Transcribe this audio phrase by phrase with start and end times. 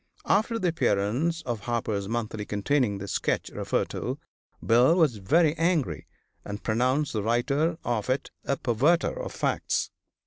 [0.25, 4.17] After the appearance of Harper's Monthly containing the sketch referred to,
[4.65, 6.07] Bill was very angry
[6.43, 9.91] and pronounced the writer of it a perverter of facts.